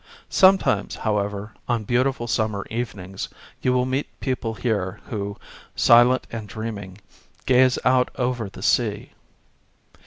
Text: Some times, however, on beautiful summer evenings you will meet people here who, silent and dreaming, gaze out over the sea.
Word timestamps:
Some 0.31 0.57
times, 0.57 0.95
however, 0.95 1.51
on 1.69 1.83
beautiful 1.83 2.25
summer 2.25 2.65
evenings 2.71 3.29
you 3.61 3.71
will 3.71 3.85
meet 3.85 4.07
people 4.19 4.55
here 4.55 4.99
who, 5.09 5.37
silent 5.75 6.25
and 6.31 6.49
dreaming, 6.49 6.97
gaze 7.45 7.77
out 7.85 8.09
over 8.15 8.49
the 8.49 8.63
sea. 8.63 9.13